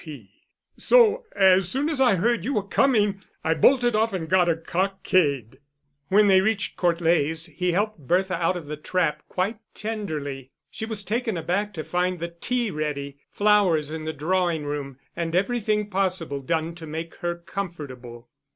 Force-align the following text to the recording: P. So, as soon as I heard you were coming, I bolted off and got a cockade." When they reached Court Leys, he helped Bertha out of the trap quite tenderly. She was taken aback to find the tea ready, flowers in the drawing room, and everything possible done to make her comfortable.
P. 0.03 0.31
So, 0.79 1.25
as 1.35 1.69
soon 1.69 1.87
as 1.87 2.01
I 2.01 2.15
heard 2.15 2.43
you 2.43 2.55
were 2.55 2.67
coming, 2.67 3.21
I 3.43 3.53
bolted 3.53 3.95
off 3.95 4.13
and 4.13 4.27
got 4.27 4.49
a 4.49 4.55
cockade." 4.55 5.59
When 6.07 6.25
they 6.25 6.41
reached 6.41 6.75
Court 6.75 6.99
Leys, 7.01 7.45
he 7.45 7.73
helped 7.73 7.99
Bertha 8.07 8.33
out 8.33 8.57
of 8.57 8.65
the 8.65 8.77
trap 8.77 9.21
quite 9.29 9.59
tenderly. 9.75 10.49
She 10.71 10.87
was 10.87 11.03
taken 11.03 11.37
aback 11.37 11.71
to 11.75 11.83
find 11.83 12.17
the 12.19 12.29
tea 12.29 12.71
ready, 12.71 13.19
flowers 13.29 13.91
in 13.91 14.05
the 14.05 14.11
drawing 14.13 14.63
room, 14.65 14.97
and 15.15 15.35
everything 15.35 15.87
possible 15.87 16.39
done 16.41 16.73
to 16.73 16.87
make 16.87 17.13
her 17.17 17.35
comfortable. 17.35 18.27